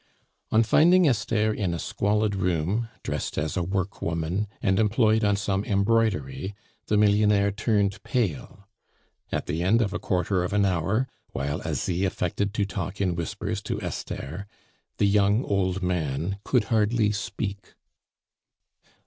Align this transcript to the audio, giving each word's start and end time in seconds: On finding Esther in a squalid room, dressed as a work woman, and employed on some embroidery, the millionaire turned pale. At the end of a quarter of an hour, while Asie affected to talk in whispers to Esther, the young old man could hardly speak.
On 0.51 0.63
finding 0.63 1.07
Esther 1.07 1.53
in 1.53 1.75
a 1.75 1.77
squalid 1.77 2.33
room, 2.35 2.89
dressed 3.03 3.37
as 3.37 3.55
a 3.55 3.61
work 3.61 4.01
woman, 4.01 4.47
and 4.59 4.79
employed 4.79 5.23
on 5.23 5.35
some 5.35 5.63
embroidery, 5.63 6.55
the 6.87 6.97
millionaire 6.97 7.51
turned 7.51 8.01
pale. 8.01 8.67
At 9.31 9.45
the 9.45 9.61
end 9.61 9.79
of 9.79 9.93
a 9.93 9.99
quarter 9.99 10.43
of 10.43 10.53
an 10.53 10.65
hour, 10.65 11.07
while 11.33 11.61
Asie 11.67 12.03
affected 12.03 12.51
to 12.55 12.65
talk 12.65 12.99
in 12.99 13.13
whispers 13.13 13.61
to 13.61 13.79
Esther, 13.83 14.47
the 14.97 15.05
young 15.05 15.45
old 15.45 15.83
man 15.83 16.39
could 16.43 16.63
hardly 16.73 17.11
speak. 17.11 17.75